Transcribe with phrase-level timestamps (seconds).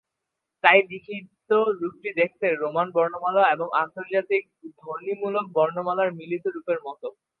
[0.63, 1.49] তাই লিখিত
[1.79, 4.43] রূপটি দেখতে রোমান বর্ণমালা এবং আন্তর্জাতিক
[4.79, 7.07] ধ্বনিমূলক বর্ণমালার মিলিত রূপের মতো।